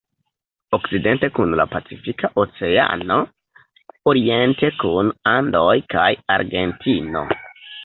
[0.77, 3.19] Okcidente kun la Pacifika Oceano,
[4.13, 7.27] oriente kun Andoj kaj Argentino.